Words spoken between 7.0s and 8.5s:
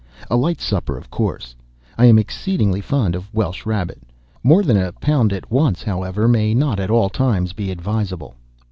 times be advisable.